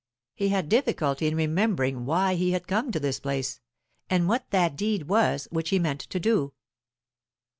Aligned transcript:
He 0.33 0.49
had 0.49 0.67
difficulty 0.67 1.27
in 1.27 1.35
remembering 1.35 2.05
why 2.07 2.33
he 2.33 2.53
had 2.53 2.65
come 2.67 2.91
to 2.91 2.99
this 2.99 3.19
place, 3.19 3.59
and 4.09 4.27
what 4.27 4.49
that 4.49 4.75
deed 4.75 5.03
was 5.07 5.47
which 5.51 5.69
he 5.69 5.77
meant 5.77 5.99
to 6.01 6.19
do. 6.19 6.53